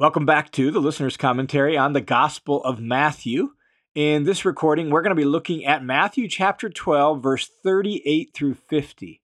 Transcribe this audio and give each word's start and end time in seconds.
Welcome 0.00 0.24
back 0.24 0.50
to 0.52 0.70
the 0.70 0.80
listener's 0.80 1.18
commentary 1.18 1.76
on 1.76 1.92
the 1.92 2.00
Gospel 2.00 2.64
of 2.64 2.80
Matthew. 2.80 3.50
In 3.94 4.24
this 4.24 4.46
recording, 4.46 4.88
we're 4.88 5.02
going 5.02 5.14
to 5.14 5.14
be 5.14 5.26
looking 5.26 5.66
at 5.66 5.84
Matthew 5.84 6.26
chapter 6.26 6.70
12, 6.70 7.22
verse 7.22 7.50
38 7.62 8.30
through 8.32 8.54
50. 8.54 9.20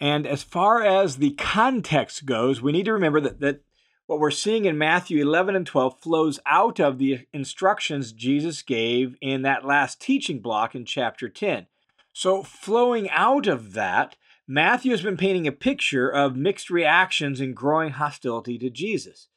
And 0.00 0.26
as 0.26 0.42
far 0.42 0.82
as 0.82 1.18
the 1.18 1.30
context 1.34 2.26
goes, 2.26 2.60
we 2.60 2.72
need 2.72 2.86
to 2.86 2.92
remember 2.92 3.20
that, 3.20 3.38
that 3.38 3.60
what 4.06 4.18
we're 4.18 4.32
seeing 4.32 4.64
in 4.64 4.76
Matthew 4.76 5.22
11 5.22 5.54
and 5.54 5.64
12 5.64 6.00
flows 6.00 6.40
out 6.44 6.80
of 6.80 6.98
the 6.98 7.28
instructions 7.32 8.10
Jesus 8.10 8.62
gave 8.62 9.14
in 9.20 9.42
that 9.42 9.64
last 9.64 10.00
teaching 10.00 10.40
block 10.40 10.74
in 10.74 10.84
chapter 10.84 11.28
10. 11.28 11.68
So, 12.12 12.42
flowing 12.42 13.08
out 13.10 13.46
of 13.46 13.74
that, 13.74 14.16
Matthew 14.48 14.90
has 14.90 15.02
been 15.02 15.16
painting 15.16 15.46
a 15.46 15.52
picture 15.52 16.08
of 16.10 16.34
mixed 16.34 16.68
reactions 16.68 17.38
and 17.38 17.54
growing 17.54 17.90
hostility 17.90 18.58
to 18.58 18.70
Jesus 18.70 19.28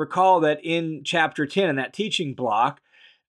recall 0.00 0.40
that 0.40 0.58
in 0.64 1.02
chapter 1.04 1.46
10, 1.46 1.68
in 1.68 1.76
that 1.76 1.92
teaching 1.92 2.34
block, 2.34 2.80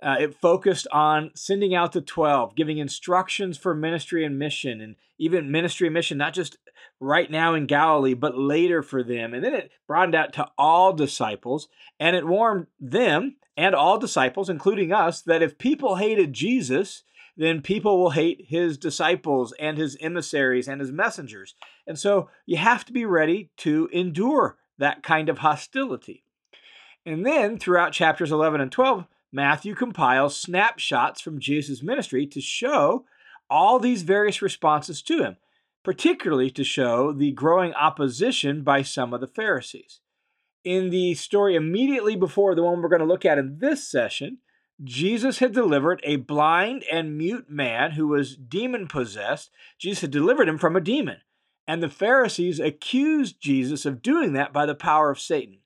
uh, 0.02 0.16
it 0.20 0.34
focused 0.34 0.88
on 0.92 1.30
sending 1.36 1.76
out 1.76 1.92
the 1.92 2.02
12, 2.02 2.56
giving 2.56 2.80
instructions 2.80 3.58
for 3.58 3.76
ministry 3.76 4.26
and 4.26 4.40
mission, 4.40 4.82
and 4.82 4.96
even 5.20 5.52
ministry 5.52 5.88
and 5.88 5.94
mission, 5.94 6.18
not 6.18 6.34
just 6.34 6.58
right 7.00 7.30
now 7.30 7.54
in 7.54 7.68
Galilee, 7.68 8.16
but 8.16 8.38
later 8.38 8.82
for 8.82 9.04
them. 9.04 9.34
And 9.34 9.44
then 9.44 9.54
it 9.54 9.70
broadened 9.86 10.16
out 10.16 10.34
to 10.34 10.48
all 10.58 10.94
disciples, 10.94 11.68
and 12.00 12.16
it 12.16 12.26
warned 12.26 12.68
them 12.80 13.36
and 13.56 13.76
all 13.76 14.00
disciples, 14.00 14.50
including 14.50 14.92
us, 14.92 15.22
that 15.22 15.44
if 15.44 15.60
people 15.60 15.98
hated 15.98 16.34
Jesus, 16.34 17.04
then 17.38 17.62
people 17.62 18.00
will 18.00 18.12
hate 18.12 18.46
his 18.48 18.78
disciples 18.78 19.54
and 19.60 19.78
his 19.78 19.98
emissaries 20.00 20.68
and 20.68 20.82
his 20.82 20.92
messengers. 20.92 21.54
And 21.86 22.00
so 22.00 22.30
you 22.46 22.58
have 22.58 22.86
to 22.86 22.94
be 22.94 23.06
ready 23.06 23.52
to 23.58 23.88
endure 23.92 24.58
that 24.80 25.04
kind 25.04 25.30
of 25.30 25.40
hostility. 25.40 26.24
And 27.06 27.26
then 27.26 27.58
throughout 27.58 27.94
chapters 27.94 28.32
11 28.32 28.62
and 28.62 28.72
12, 28.72 29.06
Matthew 29.32 29.76
compiles 29.76 30.38
snapshots 30.38 31.22
from 31.22 31.40
Jesus' 31.40 31.82
ministry 31.82 32.28
to 32.28 32.42
show 32.42 33.06
all 33.50 33.80
these 33.80 34.04
various 34.04 34.42
responses 34.42 35.02
to 35.04 35.24
him, 35.24 35.38
particularly 35.84 36.52
to 36.52 36.64
show 36.64 37.12
the 37.12 37.32
growing 37.32 37.74
opposition 37.74 38.64
by 38.64 38.82
some 38.82 39.14
of 39.14 39.22
the 39.22 39.28
Pharisees. 39.28 40.00
In 40.64 40.90
the 40.90 41.16
story 41.16 41.56
immediately 41.56 42.16
before 42.16 42.54
the 42.54 42.64
one 42.64 42.82
we're 42.82 42.90
going 42.90 43.00
to 43.00 43.06
look 43.06 43.26
at 43.26 43.40
in 43.40 43.58
this 43.60 43.90
session, 43.90 44.38
Jesus 44.84 45.40
had 45.40 45.54
delivered 45.54 46.02
a 46.04 46.18
blind 46.18 46.84
and 46.92 47.18
mute 47.18 47.50
man 47.50 47.92
who 47.92 48.08
was 48.08 48.36
demon 48.36 48.88
possessed. 48.88 49.52
Jesus 49.80 50.02
had 50.02 50.12
delivered 50.12 50.48
him 50.48 50.58
from 50.58 50.76
a 50.76 50.82
demon. 50.82 51.18
And 51.68 51.82
the 51.82 51.90
Pharisees 51.90 52.60
accused 52.60 53.40
Jesus 53.40 53.86
of 53.86 54.02
doing 54.02 54.34
that 54.34 54.52
by 54.52 54.66
the 54.66 54.76
power 54.76 55.10
of 55.10 55.20
Satan. 55.20 55.61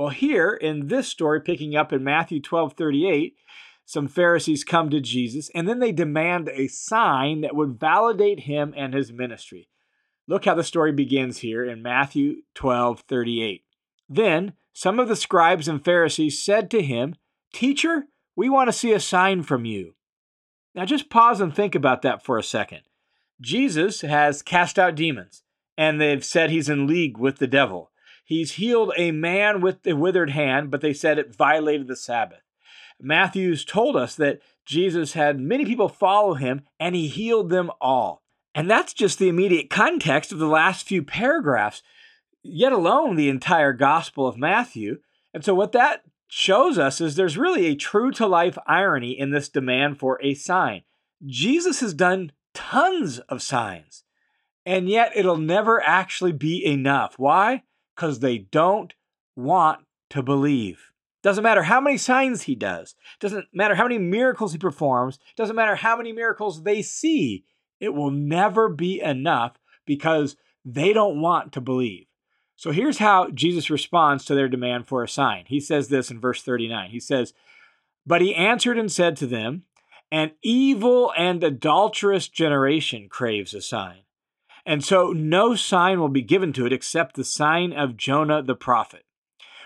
Well, 0.00 0.08
here 0.08 0.54
in 0.54 0.86
this 0.86 1.08
story, 1.08 1.42
picking 1.42 1.76
up 1.76 1.92
in 1.92 2.02
Matthew 2.02 2.40
12 2.40 2.72
38, 2.72 3.34
some 3.84 4.08
Pharisees 4.08 4.64
come 4.64 4.88
to 4.88 4.98
Jesus 4.98 5.50
and 5.54 5.68
then 5.68 5.78
they 5.78 5.92
demand 5.92 6.48
a 6.48 6.68
sign 6.68 7.42
that 7.42 7.54
would 7.54 7.78
validate 7.78 8.40
him 8.40 8.72
and 8.74 8.94
his 8.94 9.12
ministry. 9.12 9.68
Look 10.26 10.46
how 10.46 10.54
the 10.54 10.64
story 10.64 10.90
begins 10.90 11.40
here 11.40 11.66
in 11.66 11.82
Matthew 11.82 12.36
12 12.54 13.00
38. 13.00 13.62
Then 14.08 14.54
some 14.72 14.98
of 14.98 15.08
the 15.08 15.16
scribes 15.16 15.68
and 15.68 15.84
Pharisees 15.84 16.42
said 16.42 16.70
to 16.70 16.80
him, 16.80 17.16
Teacher, 17.52 18.04
we 18.34 18.48
want 18.48 18.68
to 18.68 18.72
see 18.72 18.92
a 18.92 19.00
sign 19.00 19.42
from 19.42 19.66
you. 19.66 19.96
Now 20.74 20.86
just 20.86 21.10
pause 21.10 21.42
and 21.42 21.54
think 21.54 21.74
about 21.74 22.00
that 22.00 22.24
for 22.24 22.38
a 22.38 22.42
second. 22.42 22.80
Jesus 23.38 24.00
has 24.00 24.40
cast 24.40 24.78
out 24.78 24.94
demons, 24.94 25.42
and 25.76 26.00
they've 26.00 26.24
said 26.24 26.48
he's 26.48 26.70
in 26.70 26.86
league 26.86 27.18
with 27.18 27.36
the 27.36 27.46
devil. 27.46 27.90
He's 28.30 28.52
healed 28.52 28.92
a 28.96 29.10
man 29.10 29.60
with 29.60 29.84
a 29.84 29.96
withered 29.96 30.30
hand, 30.30 30.70
but 30.70 30.82
they 30.82 30.92
said 30.92 31.18
it 31.18 31.34
violated 31.34 31.88
the 31.88 31.96
Sabbath. 31.96 32.42
Matthew's 33.00 33.64
told 33.64 33.96
us 33.96 34.14
that 34.14 34.38
Jesus 34.64 35.14
had 35.14 35.40
many 35.40 35.64
people 35.64 35.88
follow 35.88 36.34
him 36.34 36.62
and 36.78 36.94
he 36.94 37.08
healed 37.08 37.50
them 37.50 37.72
all. 37.80 38.22
And 38.54 38.70
that's 38.70 38.92
just 38.92 39.18
the 39.18 39.28
immediate 39.28 39.68
context 39.68 40.30
of 40.30 40.38
the 40.38 40.46
last 40.46 40.86
few 40.86 41.02
paragraphs, 41.02 41.82
yet 42.40 42.70
alone 42.70 43.16
the 43.16 43.28
entire 43.28 43.72
Gospel 43.72 44.28
of 44.28 44.38
Matthew. 44.38 45.00
And 45.34 45.44
so, 45.44 45.52
what 45.52 45.72
that 45.72 46.04
shows 46.28 46.78
us 46.78 47.00
is 47.00 47.16
there's 47.16 47.36
really 47.36 47.66
a 47.66 47.74
true 47.74 48.12
to 48.12 48.28
life 48.28 48.56
irony 48.64 49.10
in 49.10 49.32
this 49.32 49.48
demand 49.48 49.98
for 49.98 50.20
a 50.22 50.34
sign. 50.34 50.82
Jesus 51.26 51.80
has 51.80 51.94
done 51.94 52.30
tons 52.54 53.18
of 53.18 53.42
signs, 53.42 54.04
and 54.64 54.88
yet 54.88 55.10
it'll 55.16 55.36
never 55.36 55.82
actually 55.82 56.32
be 56.32 56.64
enough. 56.64 57.18
Why? 57.18 57.64
Because 58.00 58.20
they 58.20 58.38
don't 58.38 58.94
want 59.36 59.80
to 60.08 60.22
believe. 60.22 60.90
Doesn't 61.22 61.44
matter 61.44 61.64
how 61.64 61.82
many 61.82 61.98
signs 61.98 62.42
he 62.42 62.54
does, 62.54 62.94
doesn't 63.20 63.48
matter 63.52 63.74
how 63.74 63.82
many 63.82 63.98
miracles 63.98 64.52
he 64.52 64.58
performs, 64.58 65.18
doesn't 65.36 65.54
matter 65.54 65.76
how 65.76 65.98
many 65.98 66.10
miracles 66.10 66.62
they 66.62 66.80
see, 66.80 67.44
it 67.78 67.90
will 67.90 68.10
never 68.10 68.70
be 68.70 69.02
enough 69.02 69.58
because 69.84 70.36
they 70.64 70.94
don't 70.94 71.20
want 71.20 71.52
to 71.52 71.60
believe. 71.60 72.06
So 72.56 72.70
here's 72.70 72.96
how 72.96 73.28
Jesus 73.32 73.68
responds 73.68 74.24
to 74.24 74.34
their 74.34 74.48
demand 74.48 74.88
for 74.88 75.02
a 75.02 75.08
sign. 75.08 75.44
He 75.46 75.60
says 75.60 75.88
this 75.88 76.10
in 76.10 76.20
verse 76.20 76.42
39. 76.42 76.88
He 76.88 77.00
says, 77.00 77.34
But 78.06 78.22
he 78.22 78.34
answered 78.34 78.78
and 78.78 78.90
said 78.90 79.14
to 79.18 79.26
them, 79.26 79.64
An 80.10 80.30
evil 80.42 81.12
and 81.18 81.44
adulterous 81.44 82.28
generation 82.28 83.10
craves 83.10 83.52
a 83.52 83.60
sign 83.60 84.04
and 84.70 84.84
so 84.84 85.10
no 85.10 85.56
sign 85.56 85.98
will 85.98 86.08
be 86.08 86.22
given 86.22 86.52
to 86.52 86.64
it 86.64 86.72
except 86.72 87.16
the 87.16 87.24
sign 87.24 87.72
of 87.72 87.96
Jonah 87.96 88.40
the 88.40 88.54
prophet. 88.54 89.04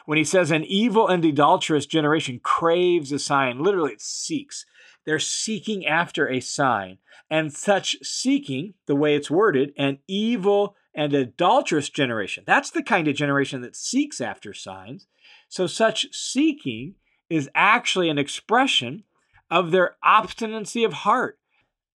When 0.07 0.17
he 0.17 0.25
says 0.25 0.51
an 0.51 0.65
evil 0.65 1.09
and 1.09 1.23
adulterous 1.23 1.85
generation 1.85 2.41
craves 2.43 3.13
a 3.13 3.19
sign, 3.19 3.63
literally 3.63 3.93
it 3.93 4.01
seeks. 4.01 4.65
They're 5.05 5.19
seeking 5.19 5.85
after 5.85 6.27
a 6.27 6.41
sign. 6.41 6.97
And 7.29 7.53
such 7.53 7.99
seeking, 8.03 8.73
the 8.87 8.97
way 8.97 9.15
it's 9.15 9.31
worded, 9.31 9.75
an 9.77 9.99
evil 10.09 10.75
and 10.95 11.13
adulterous 11.13 11.91
generation, 11.91 12.43
that's 12.47 12.71
the 12.71 12.83
kind 12.83 13.07
of 13.07 13.15
generation 13.15 13.61
that 13.61 13.77
seeks 13.77 14.23
after 14.23 14.55
signs. 14.55 15.07
So 15.51 15.67
such 15.67 16.15
seeking 16.15 16.95
is 17.29 17.51
actually 17.55 18.09
an 18.09 18.19
expression 18.19 19.05
of 19.51 19.71
their 19.71 19.97
obstinacy 20.03 20.83
of 20.83 20.95
heart. 20.95 21.39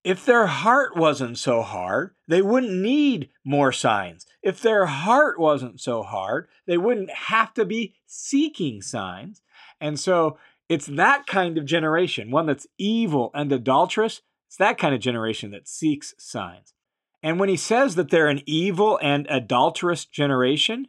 If 0.04 0.26
their 0.26 0.48
heart 0.48 0.96
wasn't 0.96 1.38
so 1.38 1.62
hard, 1.62 2.16
they 2.28 2.42
wouldn't 2.42 2.72
need 2.72 3.30
more 3.44 3.72
signs. 3.72 4.26
If 4.42 4.62
their 4.62 4.86
heart 4.86 5.40
wasn't 5.40 5.82
so 5.82 6.04
hard, 6.04 6.48
they 6.66 6.78
wouldn't 6.78 7.12
have 7.12 7.54
to 7.56 7.66
be 7.66 7.96
seeking 8.06 8.82
signs. 8.82 9.42
And 9.82 10.00
so 10.00 10.38
it's 10.70 10.86
that 10.86 11.28
kind 11.28 11.58
of 11.58 11.66
generation, 11.66 12.32
one 12.32 12.46
that's 12.46 12.68
evil 12.78 13.32
and 13.34 13.52
adulterous. 13.52 14.22
It's 14.48 14.58
that 14.58 14.78
kind 14.78 14.96
of 14.96 15.02
generation 15.02 15.52
that 15.52 15.68
seeks 15.68 16.14
signs. 16.18 16.74
And 17.22 17.40
when 17.40 17.50
he 17.50 17.58
says 17.58 17.96
that 17.96 18.10
they're 18.10 18.30
an 18.30 18.42
evil 18.46 18.98
and 19.02 19.28
adulterous 19.30 20.06
generation, 20.06 20.88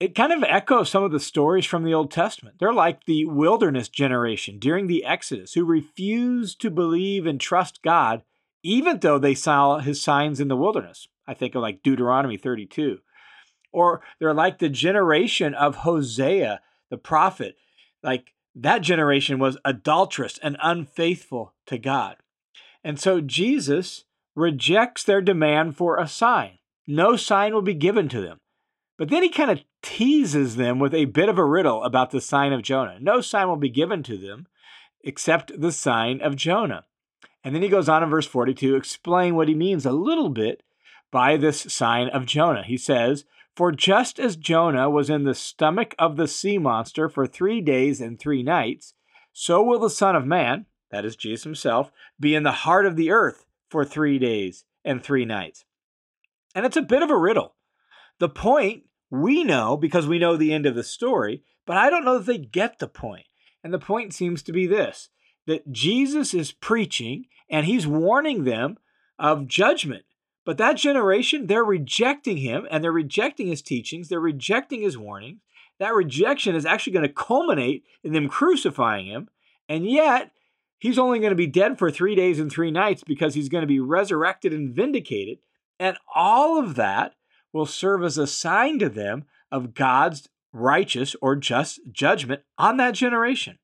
it 0.00 0.14
kind 0.14 0.32
of 0.32 0.42
echoes 0.42 0.90
some 0.90 1.02
of 1.02 1.12
the 1.12 1.20
stories 1.20 1.64
from 1.64 1.84
the 1.84 1.94
Old 1.94 2.10
Testament. 2.10 2.56
They're 2.58 2.72
like 2.72 3.04
the 3.04 3.24
wilderness 3.24 3.88
generation 3.88 4.58
during 4.58 4.86
the 4.86 5.04
Exodus 5.04 5.54
who 5.54 5.64
refused 5.64 6.60
to 6.60 6.70
believe 6.70 7.24
and 7.24 7.40
trust 7.40 7.82
God 7.82 8.22
even 8.64 8.98
though 8.98 9.18
they 9.18 9.34
saw 9.34 9.78
his 9.78 10.02
signs 10.02 10.40
in 10.40 10.48
the 10.48 10.56
wilderness. 10.56 11.06
I 11.28 11.34
think 11.34 11.54
of 11.54 11.62
like 11.62 11.82
Deuteronomy 11.82 12.36
32. 12.36 12.98
Or 13.72 14.00
they're 14.18 14.34
like 14.34 14.58
the 14.58 14.68
generation 14.68 15.54
of 15.54 15.76
Hosea, 15.76 16.60
the 16.90 16.96
prophet. 16.96 17.56
Like 18.02 18.32
that 18.54 18.80
generation 18.80 19.38
was 19.38 19.58
adulterous 19.64 20.38
and 20.42 20.56
unfaithful 20.62 21.54
to 21.66 21.78
God. 21.78 22.16
And 22.82 22.98
so 22.98 23.20
Jesus 23.20 24.04
rejects 24.34 25.04
their 25.04 25.20
demand 25.20 25.76
for 25.76 25.98
a 25.98 26.08
sign. 26.08 26.58
No 26.86 27.16
sign 27.16 27.54
will 27.54 27.62
be 27.62 27.74
given 27.74 28.08
to 28.08 28.20
them. 28.20 28.40
But 28.96 29.08
then 29.10 29.22
he 29.22 29.28
kind 29.28 29.50
of 29.50 29.60
teases 29.82 30.56
them 30.56 30.78
with 30.78 30.94
a 30.94 31.06
bit 31.06 31.28
of 31.28 31.38
a 31.38 31.44
riddle 31.44 31.82
about 31.82 32.10
the 32.10 32.20
sign 32.20 32.52
of 32.52 32.62
Jonah. 32.62 32.98
No 33.00 33.20
sign 33.20 33.48
will 33.48 33.56
be 33.56 33.68
given 33.68 34.02
to 34.04 34.16
them 34.16 34.46
except 35.02 35.60
the 35.60 35.72
sign 35.72 36.20
of 36.20 36.36
Jonah. 36.36 36.84
And 37.44 37.54
then 37.54 37.62
he 37.62 37.68
goes 37.68 37.88
on 37.88 38.02
in 38.02 38.08
verse 38.08 38.26
40 38.26 38.54
to 38.54 38.74
explain 38.74 39.36
what 39.36 39.48
he 39.48 39.54
means 39.54 39.84
a 39.84 39.92
little 39.92 40.30
bit 40.30 40.62
by 41.10 41.36
this 41.36 41.60
sign 41.72 42.08
of 42.08 42.24
Jonah. 42.24 42.64
He 42.64 42.78
says, 42.78 43.26
For 43.54 43.70
just 43.70 44.18
as 44.18 44.36
Jonah 44.36 44.88
was 44.88 45.10
in 45.10 45.24
the 45.24 45.34
stomach 45.34 45.94
of 45.98 46.16
the 46.16 46.26
sea 46.26 46.56
monster 46.56 47.08
for 47.08 47.26
three 47.26 47.60
days 47.60 48.00
and 48.00 48.18
three 48.18 48.42
nights, 48.42 48.94
so 49.32 49.62
will 49.62 49.78
the 49.78 49.90
Son 49.90 50.16
of 50.16 50.26
Man, 50.26 50.64
that 50.90 51.04
is 51.04 51.16
Jesus 51.16 51.44
himself, 51.44 51.92
be 52.18 52.34
in 52.34 52.44
the 52.44 52.52
heart 52.52 52.86
of 52.86 52.96
the 52.96 53.10
earth 53.10 53.44
for 53.68 53.84
three 53.84 54.18
days 54.18 54.64
and 54.84 55.02
three 55.02 55.24
nights. 55.24 55.64
And 56.54 56.64
it's 56.64 56.76
a 56.76 56.82
bit 56.82 57.02
of 57.02 57.10
a 57.10 57.16
riddle. 57.16 57.54
The 58.20 58.28
point 58.28 58.84
we 59.10 59.44
know 59.44 59.76
because 59.76 60.06
we 60.06 60.18
know 60.18 60.36
the 60.36 60.52
end 60.52 60.66
of 60.66 60.74
the 60.74 60.82
story, 60.82 61.42
but 61.66 61.76
I 61.76 61.90
don't 61.90 62.04
know 62.04 62.18
that 62.18 62.26
they 62.26 62.38
get 62.38 62.78
the 62.78 62.88
point. 62.88 63.26
And 63.62 63.72
the 63.72 63.78
point 63.78 64.14
seems 64.14 64.42
to 64.44 64.52
be 64.52 64.66
this 64.66 65.10
that 65.46 65.70
Jesus 65.72 66.34
is 66.34 66.52
preaching 66.52 67.26
and 67.50 67.66
he's 67.66 67.86
warning 67.86 68.44
them 68.44 68.78
of 69.18 69.46
judgment. 69.46 70.04
But 70.44 70.58
that 70.58 70.76
generation, 70.76 71.46
they're 71.46 71.64
rejecting 71.64 72.38
him 72.38 72.66
and 72.70 72.84
they're 72.84 72.92
rejecting 72.92 73.46
his 73.46 73.62
teachings, 73.62 74.08
they're 74.08 74.20
rejecting 74.20 74.82
his 74.82 74.98
warnings, 74.98 75.40
that 75.78 75.94
rejection 75.94 76.54
is 76.54 76.66
actually 76.66 76.92
going 76.92 77.06
to 77.06 77.12
culminate 77.12 77.84
in 78.02 78.12
them 78.12 78.28
crucifying 78.28 79.06
him. 79.06 79.28
And 79.68 79.88
yet, 79.88 80.30
he's 80.78 80.98
only 80.98 81.18
going 81.18 81.30
to 81.30 81.36
be 81.36 81.46
dead 81.46 81.78
for 81.78 81.90
three 81.90 82.14
days 82.14 82.38
and 82.38 82.50
three 82.50 82.70
nights 82.70 83.02
because 83.02 83.34
he's 83.34 83.48
going 83.48 83.62
to 83.62 83.66
be 83.66 83.80
resurrected 83.80 84.52
and 84.52 84.74
vindicated. 84.74 85.38
And 85.80 85.96
all 86.14 86.58
of 86.58 86.74
that 86.74 87.14
will 87.52 87.66
serve 87.66 88.04
as 88.04 88.18
a 88.18 88.26
sign 88.26 88.78
to 88.80 88.88
them 88.88 89.24
of 89.50 89.74
God's 89.74 90.28
righteous 90.52 91.16
or 91.20 91.36
just 91.36 91.80
judgment 91.90 92.42
on 92.58 92.76
that 92.76 92.94
generation. 92.94 93.58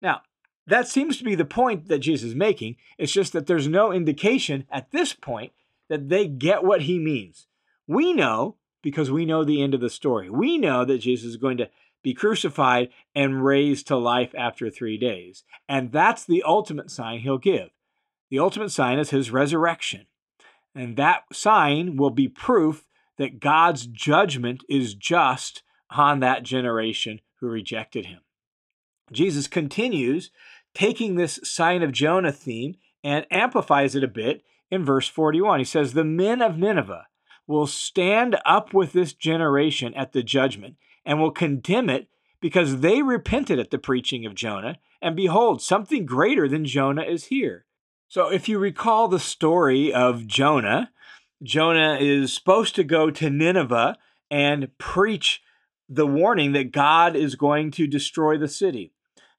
Now, 0.00 0.22
that 0.66 0.88
seems 0.88 1.16
to 1.18 1.24
be 1.24 1.34
the 1.34 1.44
point 1.44 1.88
that 1.88 1.98
Jesus 1.98 2.30
is 2.30 2.34
making. 2.34 2.76
It's 2.98 3.12
just 3.12 3.32
that 3.32 3.46
there's 3.46 3.68
no 3.68 3.92
indication 3.92 4.64
at 4.70 4.90
this 4.90 5.12
point 5.12 5.52
that 5.88 6.08
they 6.08 6.26
get 6.26 6.64
what 6.64 6.82
he 6.82 6.98
means. 6.98 7.46
We 7.86 8.12
know 8.12 8.56
because 8.82 9.10
we 9.10 9.26
know 9.26 9.44
the 9.44 9.62
end 9.62 9.74
of 9.74 9.80
the 9.80 9.90
story. 9.90 10.30
We 10.30 10.58
know 10.58 10.84
that 10.84 10.98
Jesus 10.98 11.30
is 11.30 11.36
going 11.36 11.58
to 11.58 11.70
be 12.02 12.14
crucified 12.14 12.88
and 13.14 13.44
raised 13.44 13.86
to 13.88 13.96
life 13.96 14.34
after 14.36 14.70
three 14.70 14.98
days. 14.98 15.44
And 15.68 15.92
that's 15.92 16.24
the 16.24 16.42
ultimate 16.44 16.90
sign 16.90 17.20
he'll 17.20 17.38
give. 17.38 17.70
The 18.30 18.38
ultimate 18.38 18.70
sign 18.70 18.98
is 18.98 19.10
his 19.10 19.30
resurrection. 19.30 20.06
And 20.74 20.96
that 20.96 21.24
sign 21.32 21.96
will 21.96 22.10
be 22.10 22.28
proof 22.28 22.84
that 23.18 23.40
God's 23.40 23.86
judgment 23.86 24.64
is 24.68 24.94
just 24.94 25.62
on 25.90 26.20
that 26.20 26.42
generation 26.42 27.20
who 27.36 27.48
rejected 27.48 28.06
him. 28.06 28.20
Jesus 29.12 29.46
continues 29.46 30.30
taking 30.74 31.14
this 31.14 31.40
sign 31.42 31.82
of 31.82 31.92
Jonah 31.92 32.32
theme 32.32 32.74
and 33.04 33.26
amplifies 33.30 33.94
it 33.94 34.04
a 34.04 34.08
bit 34.08 34.42
in 34.70 34.84
verse 34.84 35.08
41. 35.08 35.60
He 35.60 35.64
says, 35.64 35.92
The 35.92 36.04
men 36.04 36.40
of 36.40 36.58
Nineveh 36.58 37.06
will 37.46 37.66
stand 37.66 38.36
up 38.46 38.72
with 38.72 38.92
this 38.92 39.12
generation 39.12 39.92
at 39.94 40.12
the 40.12 40.22
judgment 40.22 40.76
and 41.04 41.20
will 41.20 41.30
condemn 41.30 41.90
it 41.90 42.08
because 42.40 42.80
they 42.80 43.02
repented 43.02 43.58
at 43.58 43.70
the 43.70 43.78
preaching 43.78 44.24
of 44.26 44.34
Jonah. 44.34 44.76
And 45.00 45.16
behold, 45.16 45.60
something 45.60 46.06
greater 46.06 46.48
than 46.48 46.64
Jonah 46.64 47.02
is 47.02 47.26
here. 47.26 47.66
So, 48.08 48.28
if 48.28 48.48
you 48.48 48.58
recall 48.58 49.08
the 49.08 49.18
story 49.18 49.92
of 49.92 50.26
Jonah, 50.26 50.90
Jonah 51.42 51.96
is 51.98 52.32
supposed 52.32 52.74
to 52.76 52.84
go 52.84 53.10
to 53.10 53.30
Nineveh 53.30 53.96
and 54.30 54.76
preach 54.78 55.42
the 55.88 56.06
warning 56.06 56.52
that 56.52 56.72
God 56.72 57.16
is 57.16 57.34
going 57.34 57.70
to 57.72 57.86
destroy 57.86 58.38
the 58.38 58.48
city. 58.48 58.92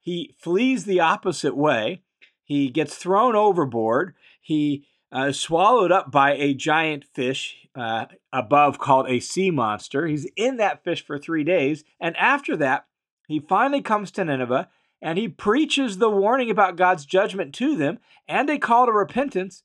He 0.03 0.35
flees 0.37 0.83
the 0.83 0.99
opposite 0.99 1.55
way. 1.55 2.01
He 2.43 2.69
gets 2.69 2.97
thrown 2.97 3.37
overboard. 3.37 4.13
He 4.41 4.85
uh, 5.15 5.27
is 5.27 5.39
swallowed 5.39 5.93
up 5.93 6.11
by 6.11 6.33
a 6.33 6.53
giant 6.53 7.05
fish 7.05 7.55
uh, 7.73 8.07
above 8.33 8.79
called 8.79 9.09
a 9.09 9.21
sea 9.21 9.49
monster. 9.49 10.05
He's 10.05 10.27
in 10.35 10.57
that 10.57 10.83
fish 10.83 11.05
for 11.05 11.17
three 11.17 11.45
days. 11.45 11.85
And 12.01 12.17
after 12.17 12.57
that, 12.57 12.85
he 13.29 13.39
finally 13.39 13.81
comes 13.81 14.11
to 14.11 14.25
Nineveh 14.25 14.67
and 15.01 15.17
he 15.17 15.29
preaches 15.29 15.97
the 15.97 16.09
warning 16.09 16.49
about 16.49 16.75
God's 16.75 17.05
judgment 17.05 17.53
to 17.55 17.77
them 17.77 17.99
and 18.27 18.49
a 18.49 18.59
call 18.59 18.87
to 18.87 18.91
repentance. 18.91 19.63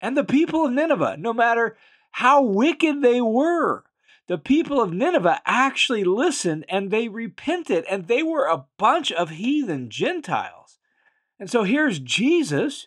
And 0.00 0.16
the 0.16 0.24
people 0.24 0.64
of 0.64 0.72
Nineveh, 0.72 1.16
no 1.18 1.34
matter 1.34 1.76
how 2.12 2.42
wicked 2.42 3.02
they 3.02 3.20
were, 3.20 3.84
the 4.30 4.38
people 4.38 4.80
of 4.80 4.92
Nineveh 4.92 5.42
actually 5.44 6.04
listened 6.04 6.64
and 6.68 6.92
they 6.92 7.08
repented, 7.08 7.84
and 7.90 8.06
they 8.06 8.22
were 8.22 8.44
a 8.46 8.64
bunch 8.78 9.10
of 9.10 9.30
heathen 9.30 9.90
Gentiles. 9.90 10.78
And 11.40 11.50
so 11.50 11.64
here's 11.64 11.98
Jesus 11.98 12.86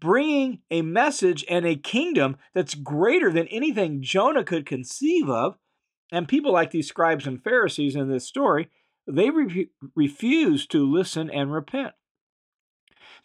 bringing 0.00 0.58
a 0.72 0.82
message 0.82 1.44
and 1.48 1.64
a 1.64 1.76
kingdom 1.76 2.36
that's 2.52 2.74
greater 2.74 3.30
than 3.30 3.46
anything 3.46 4.02
Jonah 4.02 4.42
could 4.42 4.66
conceive 4.66 5.30
of. 5.30 5.56
And 6.10 6.26
people 6.26 6.52
like 6.52 6.72
these 6.72 6.88
scribes 6.88 7.28
and 7.28 7.40
Pharisees 7.40 7.94
in 7.94 8.10
this 8.10 8.26
story, 8.26 8.68
they 9.06 9.30
re- 9.30 9.70
refuse 9.94 10.66
to 10.66 10.84
listen 10.84 11.30
and 11.30 11.52
repent. 11.52 11.92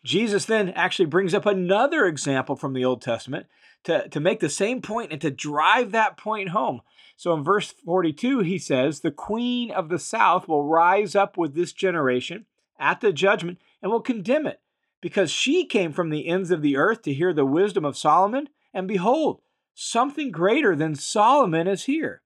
Jesus 0.06 0.46
then 0.46 0.70
actually 0.70 1.08
brings 1.08 1.34
up 1.34 1.48
another 1.48 2.06
example 2.06 2.56
from 2.56 2.74
the 2.74 2.86
Old 2.86 3.02
Testament 3.02 3.48
to, 3.86 4.08
to 4.10 4.20
make 4.20 4.42
the 4.42 4.48
same 4.48 4.80
point 4.80 5.12
and 5.12 5.22
to 5.22 5.32
drive 5.32 5.92
that 5.94 6.18
point 6.18 6.50
home. 6.50 6.82
So 7.18 7.34
in 7.34 7.44
verse 7.44 7.72
42, 7.72 8.42
he 8.42 8.60
says, 8.60 9.00
The 9.00 9.12
queen 9.12 9.72
of 9.72 9.90
the 9.90 10.00
south 10.00 10.48
will 10.48 10.64
rise 10.64 11.16
up 11.16 11.36
with 11.36 11.56
this 11.56 11.74
generation 11.74 12.46
at 12.80 13.02
the 13.02 13.12
judgment 13.12 13.58
and 13.82 13.92
will 13.92 14.02
condemn 14.02 14.46
it, 14.46 14.62
because 15.02 15.32
she 15.32 15.66
came 15.66 15.92
from 15.92 16.12
the 16.12 16.28
ends 16.28 16.52
of 16.52 16.62
the 16.62 16.78
earth 16.78 17.02
to 17.02 17.14
hear 17.14 17.34
the 17.34 17.46
wisdom 17.46 17.84
of 17.84 17.98
Solomon. 17.98 18.50
And 18.72 18.88
behold, 18.88 19.42
something 19.74 20.30
greater 20.30 20.76
than 20.76 20.94
Solomon 20.94 21.68
is 21.68 21.86
here. 21.86 22.22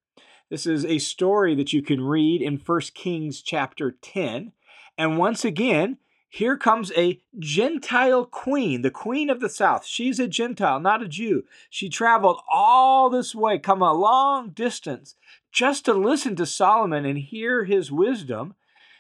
This 0.50 0.68
is 0.68 0.84
a 0.84 0.98
story 0.98 1.56
that 1.56 1.72
you 1.72 1.82
can 1.82 2.02
read 2.02 2.42
in 2.42 2.58
1 2.58 2.80
Kings 2.94 3.42
chapter 3.42 3.92
10. 4.02 4.52
And 4.98 5.18
once 5.18 5.46
again, 5.46 6.00
here 6.34 6.56
comes 6.56 6.94
a 6.96 7.20
Gentile 7.38 8.26
queen, 8.26 8.84
the 8.84 8.90
queen 8.90 9.30
of 9.30 9.42
the 9.42 9.50
south. 9.50 9.86
She's 9.86 10.18
a 10.18 10.30
Gentile, 10.30 10.80
not 10.80 11.04
a 11.04 11.08
Jew. 11.08 11.44
She 11.70 11.90
traveled 11.90 12.40
all 12.50 13.10
this 13.10 13.36
way, 13.36 13.60
come 13.60 13.82
a 13.82 13.92
long 13.92 14.52
distance, 14.52 15.16
just 15.52 15.84
to 15.86 15.94
listen 15.94 16.38
to 16.38 16.46
Solomon 16.46 17.06
and 17.06 17.18
hear 17.20 17.66
his 17.66 17.92
wisdom. 17.92 18.56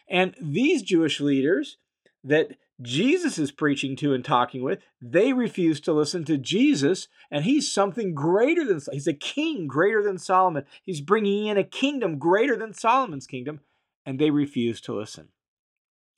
And 0.09 0.35
these 0.41 0.81
Jewish 0.81 1.21
leaders 1.21 1.77
that 2.21 2.57
Jesus 2.81 3.39
is 3.39 3.53
preaching 3.53 3.95
to 3.95 4.13
and 4.13 4.25
talking 4.25 4.61
with, 4.61 4.79
they 5.01 5.31
refuse 5.31 5.79
to 5.81 5.93
listen 5.93 6.25
to 6.25 6.37
Jesus, 6.37 7.07
and 7.31 7.45
he's 7.45 7.71
something 7.71 8.13
greater 8.13 8.65
than 8.65 8.81
he's 8.91 9.07
a 9.07 9.13
king 9.13 9.67
greater 9.67 10.03
than 10.03 10.17
Solomon. 10.17 10.65
He's 10.83 10.99
bringing 10.99 11.45
in 11.47 11.57
a 11.57 11.63
kingdom 11.63 12.19
greater 12.19 12.57
than 12.57 12.73
Solomon's 12.73 13.25
kingdom, 13.25 13.61
and 14.05 14.19
they 14.19 14.31
refuse 14.31 14.81
to 14.81 14.93
listen. 14.93 15.29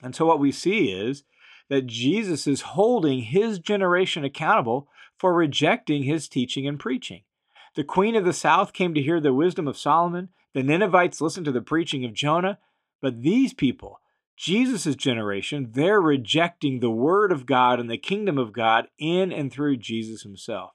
And 0.03 0.15
so 0.15 0.25
what 0.25 0.39
we 0.39 0.51
see 0.51 0.91
is 0.91 1.23
that 1.69 1.87
Jesus 1.87 2.45
is 2.45 2.61
holding 2.61 3.21
his 3.21 3.57
generation 3.57 4.23
accountable 4.23 4.87
for 5.17 5.33
rejecting 5.33 6.03
his 6.03 6.27
teaching 6.27 6.67
and 6.67 6.79
preaching. 6.79 7.23
The 7.75 7.83
queen 7.83 8.15
of 8.15 8.25
the 8.25 8.33
south 8.33 8.73
came 8.73 8.93
to 8.93 9.01
hear 9.01 9.19
the 9.19 9.33
wisdom 9.33 9.67
of 9.67 9.77
Solomon. 9.77 10.29
The 10.53 10.61
Ninevites 10.61 11.21
listened 11.21 11.45
to 11.45 11.51
the 11.51 11.61
preaching 11.61 12.05
of 12.05 12.13
Jonah. 12.13 12.59
But 13.01 13.21
these 13.21 13.53
people, 13.53 13.99
Jesus' 14.37 14.95
generation, 14.95 15.69
they're 15.71 16.01
rejecting 16.01 16.79
the 16.79 16.91
word 16.91 17.31
of 17.31 17.45
God 17.45 17.79
and 17.79 17.89
the 17.89 17.97
kingdom 17.97 18.37
of 18.37 18.53
God 18.53 18.87
in 18.99 19.31
and 19.31 19.51
through 19.51 19.77
Jesus 19.77 20.23
himself. 20.23 20.71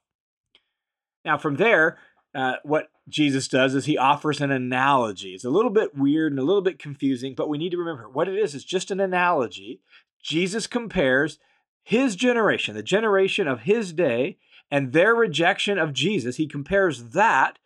Now, 1.23 1.37
from 1.37 1.55
there, 1.55 1.97
uh, 2.35 2.55
what 2.63 2.87
Jesus 3.09 3.47
does 3.47 3.75
is 3.75 3.85
he 3.85 3.97
offers 3.97 4.41
an 4.41 4.51
analogy. 4.51 5.33
It's 5.33 5.45
a 5.45 5.49
little 5.49 5.71
bit 5.71 5.97
weird 5.97 6.31
and 6.31 6.39
a 6.39 6.43
little 6.43 6.61
bit 6.61 6.79
confusing, 6.79 7.33
but 7.35 7.49
we 7.49 7.57
need 7.57 7.71
to 7.71 7.77
remember 7.77 8.09
what 8.09 8.27
it 8.27 8.37
is. 8.37 8.55
It's 8.55 8.63
just 8.63 8.91
an 8.91 8.99
analogy. 8.99 9.81
Jesus 10.21 10.67
compares 10.67 11.39
his 11.83 12.15
generation, 12.15 12.75
the 12.75 12.83
generation 12.83 13.47
of 13.47 13.61
his 13.61 13.93
day, 13.93 14.37
and 14.69 14.93
their 14.93 15.15
rejection 15.15 15.77
of 15.77 15.93
Jesus. 15.93 16.35
He 16.35 16.47
compares 16.47 17.09
that 17.09 17.57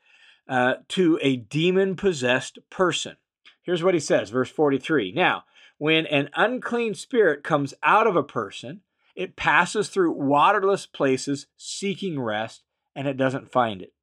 uh, 0.47 0.75
to 0.89 1.19
a 1.21 1.37
demon 1.37 1.95
possessed 1.95 2.59
person. 2.69 3.17
Here's 3.61 3.83
what 3.83 3.93
he 3.93 3.99
says, 3.99 4.29
verse 4.29 4.49
43. 4.49 5.11
Now, 5.13 5.43
when 5.77 6.05
an 6.05 6.29
unclean 6.35 6.93
spirit 6.93 7.43
comes 7.43 7.73
out 7.81 8.07
of 8.07 8.15
a 8.15 8.23
person, 8.23 8.81
it 9.15 9.35
passes 9.35 9.89
through 9.89 10.11
waterless 10.11 10.85
places 10.85 11.47
seeking 11.57 12.19
rest, 12.19 12.63
and 12.95 13.07
it 13.07 13.17
doesn't 13.17 13.51
find 13.51 13.81
it. 13.81 13.93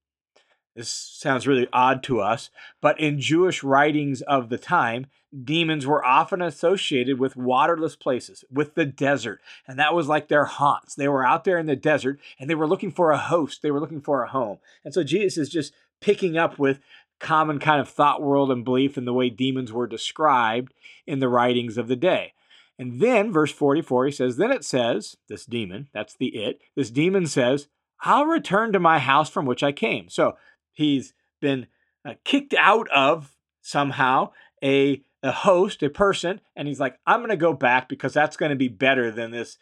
This 0.74 0.90
sounds 0.90 1.46
really 1.46 1.68
odd 1.72 2.02
to 2.04 2.20
us, 2.20 2.50
but 2.80 2.98
in 3.00 3.20
Jewish 3.20 3.62
writings 3.62 4.22
of 4.22 4.48
the 4.48 4.58
time, 4.58 5.06
demons 5.44 5.86
were 5.86 6.04
often 6.04 6.40
associated 6.40 7.18
with 7.18 7.36
waterless 7.36 7.96
places, 7.96 8.44
with 8.50 8.74
the 8.74 8.86
desert, 8.86 9.40
and 9.66 9.78
that 9.78 9.94
was 9.94 10.08
like 10.08 10.28
their 10.28 10.44
haunts. 10.44 10.94
They 10.94 11.08
were 11.08 11.26
out 11.26 11.44
there 11.44 11.58
in 11.58 11.66
the 11.66 11.76
desert 11.76 12.20
and 12.38 12.48
they 12.48 12.54
were 12.54 12.68
looking 12.68 12.92
for 12.92 13.10
a 13.10 13.18
host, 13.18 13.62
they 13.62 13.70
were 13.70 13.80
looking 13.80 14.00
for 14.00 14.22
a 14.22 14.28
home. 14.28 14.58
And 14.84 14.94
so 14.94 15.02
Jesus 15.02 15.36
is 15.36 15.48
just 15.48 15.72
picking 16.00 16.38
up 16.38 16.58
with 16.58 16.80
common 17.18 17.58
kind 17.58 17.80
of 17.80 17.88
thought 17.88 18.22
world 18.22 18.50
and 18.50 18.64
belief 18.64 18.96
in 18.96 19.04
the 19.04 19.12
way 19.12 19.28
demons 19.28 19.72
were 19.72 19.86
described 19.86 20.72
in 21.06 21.18
the 21.18 21.28
writings 21.28 21.78
of 21.78 21.88
the 21.88 21.96
day. 21.96 22.32
And 22.78 22.98
then, 22.98 23.30
verse 23.30 23.52
44, 23.52 24.06
he 24.06 24.12
says, 24.12 24.38
Then 24.38 24.50
it 24.50 24.64
says, 24.64 25.16
this 25.28 25.44
demon, 25.44 25.88
that's 25.92 26.14
the 26.14 26.28
it, 26.28 26.60
this 26.74 26.90
demon 26.90 27.26
says, 27.26 27.68
I'll 28.02 28.24
return 28.24 28.72
to 28.72 28.80
my 28.80 28.98
house 28.98 29.28
from 29.28 29.44
which 29.44 29.62
I 29.62 29.72
came. 29.72 30.08
So 30.08 30.38
He's 30.80 31.12
been 31.40 31.66
uh, 32.04 32.14
kicked 32.24 32.54
out 32.58 32.88
of 32.90 33.36
somehow 33.60 34.30
a, 34.62 35.02
a 35.22 35.30
host, 35.30 35.82
a 35.82 35.90
person, 35.90 36.40
and 36.56 36.66
he's 36.66 36.80
like, 36.80 36.98
I'm 37.06 37.20
going 37.20 37.30
to 37.30 37.36
go 37.36 37.52
back 37.52 37.88
because 37.88 38.14
that's 38.14 38.38
going 38.38 38.50
to 38.50 38.56
be 38.56 38.68
better 38.68 39.10
than 39.10 39.30
this, 39.30 39.58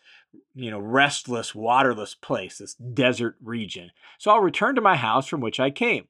you 0.55 0.71
know, 0.71 0.79
restless, 0.79 1.57
waterless 1.57 2.15
place, 2.15 2.59
this 2.59 2.75
desert 2.75 3.37
region. 3.43 3.91
So 4.19 4.31
I'll 4.31 4.41
return 4.41 4.77
to 4.77 4.81
my 4.81 4.97
house 4.97 5.27
from 5.27 5.41
which 5.41 5.59
I 5.59 5.71
came. 5.71 6.07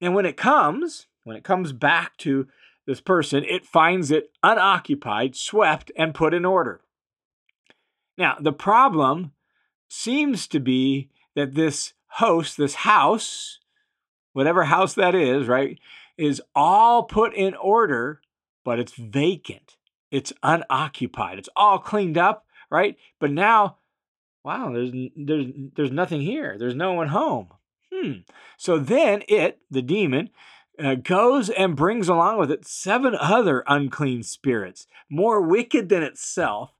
And 0.00 0.14
when 0.14 0.24
it 0.24 0.38
comes, 0.38 1.06
when 1.24 1.36
it 1.36 1.44
comes 1.44 1.72
back 1.72 2.16
to 2.18 2.48
this 2.86 3.02
person, 3.02 3.44
it 3.44 3.66
finds 3.66 4.10
it 4.10 4.30
unoccupied, 4.42 5.36
swept, 5.36 5.90
and 5.96 6.14
put 6.14 6.32
in 6.32 6.46
order. 6.46 6.80
Now, 8.16 8.36
the 8.40 8.52
problem 8.52 9.32
seems 9.88 10.46
to 10.48 10.60
be 10.60 11.10
that 11.34 11.54
this 11.54 11.92
host, 12.06 12.56
this 12.56 12.76
house, 12.76 13.58
whatever 14.36 14.64
house 14.64 14.94
that 14.94 15.14
is, 15.14 15.48
right? 15.48 15.78
is 16.16 16.42
all 16.54 17.04
put 17.04 17.34
in 17.34 17.54
order, 17.54 18.20
but 18.64 18.78
it's 18.78 18.92
vacant. 18.92 19.76
It's 20.10 20.32
unoccupied. 20.42 21.38
It's 21.38 21.48
all 21.56 21.78
cleaned 21.78 22.16
up, 22.16 22.46
right? 22.70 22.96
But 23.18 23.32
now, 23.32 23.78
wow, 24.44 24.72
there's 24.72 24.92
there's 25.16 25.46
there's 25.74 25.90
nothing 25.90 26.20
here. 26.20 26.56
There's 26.58 26.74
no 26.74 26.92
one 26.92 27.08
home. 27.08 27.48
Hmm. 27.92 28.12
So 28.56 28.78
then 28.78 29.22
it, 29.28 29.60
the 29.70 29.82
demon, 29.82 30.30
uh, 30.82 30.96
goes 30.96 31.48
and 31.50 31.76
brings 31.76 32.08
along 32.08 32.38
with 32.38 32.50
it 32.50 32.66
seven 32.66 33.14
other 33.14 33.64
unclean 33.66 34.22
spirits, 34.22 34.86
more 35.10 35.40
wicked 35.40 35.88
than 35.88 36.02
itself, 36.02 36.72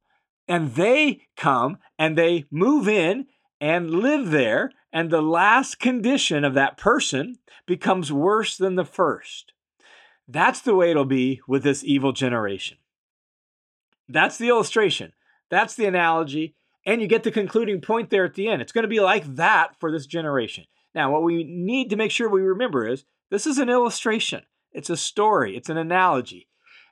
and 0.47 0.75
they 0.75 1.23
come 1.37 1.79
and 1.99 2.17
they 2.17 2.45
move 2.51 2.89
in 2.89 3.27
and 3.61 3.91
live 3.91 4.31
there, 4.31 4.71
and 4.97 5.11
the 5.11 5.21
last 5.21 5.79
condition 5.79 6.43
of 6.43 6.55
that 6.55 6.79
person 6.79 7.37
becomes 7.67 8.11
worse 8.11 8.57
than 8.57 8.77
the 8.77 8.85
first. 8.85 9.53
That's 10.27 10.63
the 10.63 10.75
way 10.75 10.91
it'll 10.91 11.05
be 11.05 11.43
with 11.47 11.65
this 11.65 11.85
evil 11.85 12.13
generation. 12.13 12.79
That's 14.09 14.39
the 14.39 14.49
illustration. 14.49 15.13
That's 15.51 15.75
the 15.75 15.85
analogy. 15.85 16.55
And 16.87 17.03
you 17.03 17.09
get 17.09 17.25
the 17.25 17.31
concluding 17.31 17.83
point 17.83 18.09
there 18.09 18.25
at 18.25 18.37
the 18.37 18.49
end. 18.49 18.63
It's 18.63 18.73
going 18.73 18.85
to 18.85 18.89
be 18.89 19.01
like 19.01 19.37
that 19.37 19.79
for 19.79 19.93
this 19.93 20.07
generation. 20.07 20.65
Now, 20.95 21.13
what 21.13 21.23
we 21.23 21.45
need 21.45 21.91
to 21.91 21.97
make 21.97 22.11
sure 22.11 22.31
we 22.31 22.41
remember 22.41 22.89
is 22.89 23.05
this 23.31 23.47
is 23.47 23.59
an 23.59 23.69
illustration, 23.69 24.45
it's 24.73 24.89
a 24.89 24.97
story, 24.97 25.59
it's 25.59 25.69
an 25.69 25.77
analogy. 25.77 26.49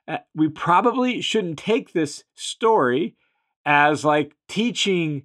Uh, 0.07 0.19
we 0.35 0.51
probably 0.51 1.23
shouldn't 1.23 1.57
take 1.57 1.95
this 1.95 2.25
story 2.35 3.17
as 3.65 4.05
like 4.05 4.37
teaching 4.47 5.23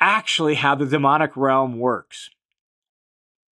actually 0.00 0.54
how 0.54 0.74
the 0.74 0.86
demonic 0.86 1.36
realm 1.36 1.78
works. 1.78 2.30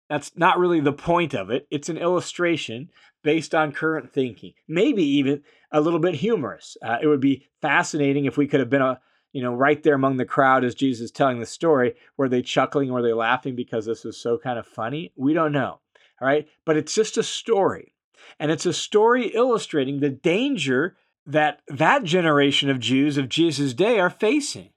That's 0.09 0.33
not 0.37 0.59
really 0.59 0.81
the 0.81 0.93
point 0.93 1.35
of 1.35 1.51
it. 1.51 1.67
It's 1.71 1.89
an 1.89 1.97
illustration 1.97 2.91
based 3.23 3.55
on 3.55 3.73
current 3.73 4.13
thinking, 4.13 4.53
maybe 4.69 5.03
even 5.03 5.43
a 5.73 5.81
little 5.81 5.99
bit 5.99 6.15
humorous. 6.15 6.77
Uh, 6.83 6.99
it 7.03 7.07
would 7.07 7.21
be 7.21 7.47
fascinating 7.63 8.27
if 8.27 8.37
we 8.37 8.47
could 8.47 8.61
have 8.61 8.71
been 8.71 8.83
a 8.83 9.01
you 9.33 9.43
know 9.43 9.55
right 9.55 9.83
there 9.83 9.95
among 9.95 10.19
the 10.19 10.25
crowd 10.25 10.63
as 10.63 10.75
Jesus 10.75 11.07
is 11.07 11.11
telling 11.11 11.41
the 11.41 11.47
story. 11.47 11.95
Were 12.17 12.29
they 12.29 12.43
chuckling? 12.43 12.93
Were 12.93 13.03
they 13.03 13.13
laughing 13.13 13.57
because 13.57 13.87
this 13.87 14.05
was 14.05 14.17
so 14.17 14.39
kind 14.39 14.59
of 14.59 14.67
funny? 14.67 15.13
We 15.17 15.33
don't 15.33 15.53
know. 15.53 15.81
All 16.21 16.29
right, 16.29 16.47
but 16.65 16.77
it's 16.77 16.95
just 16.95 17.19
a 17.19 17.23
story, 17.23 17.95
and 18.39 18.53
it's 18.53 18.67
a 18.67 18.73
story 18.73 19.29
illustrating 19.29 19.99
the 19.99 20.11
danger 20.11 20.97
that 21.27 21.63
that 21.67 22.05
generation 22.05 22.71
of 22.71 22.79
Jews 22.79 23.17
of 23.17 23.29
Jesus' 23.29 23.75
day 23.75 23.99
are 23.99 24.11
facing. 24.11 24.71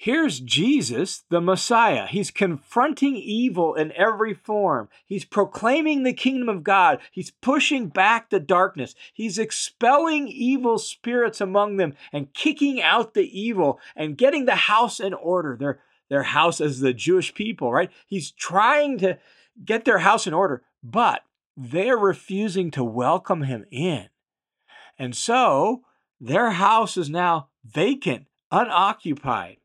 Here's 0.00 0.38
Jesus, 0.38 1.24
the 1.28 1.40
Messiah. 1.40 2.06
He's 2.06 2.30
confronting 2.30 3.16
evil 3.16 3.74
in 3.74 3.90
every 3.96 4.32
form. 4.32 4.88
He's 5.04 5.24
proclaiming 5.24 6.04
the 6.04 6.12
kingdom 6.12 6.48
of 6.48 6.62
God. 6.62 7.00
He's 7.10 7.32
pushing 7.32 7.88
back 7.88 8.30
the 8.30 8.38
darkness. 8.38 8.94
He's 9.12 9.38
expelling 9.38 10.28
evil 10.28 10.78
spirits 10.78 11.40
among 11.40 11.78
them 11.78 11.94
and 12.12 12.32
kicking 12.32 12.80
out 12.80 13.14
the 13.14 13.28
evil 13.40 13.80
and 13.96 14.16
getting 14.16 14.44
the 14.44 14.54
house 14.54 15.00
in 15.00 15.14
order. 15.14 15.56
Their, 15.58 15.80
their 16.08 16.22
house 16.22 16.60
as 16.60 16.78
the 16.78 16.94
Jewish 16.94 17.34
people, 17.34 17.72
right? 17.72 17.90
He's 18.06 18.30
trying 18.30 18.98
to 18.98 19.18
get 19.64 19.84
their 19.84 19.98
house 19.98 20.28
in 20.28 20.32
order, 20.32 20.62
but 20.80 21.22
they're 21.56 21.98
refusing 21.98 22.70
to 22.70 22.84
welcome 22.84 23.42
him 23.42 23.64
in. 23.72 24.08
And 24.96 25.16
so 25.16 25.82
their 26.20 26.52
house 26.52 26.96
is 26.96 27.10
now 27.10 27.48
vacant, 27.64 28.26
unoccupied. 28.52 29.56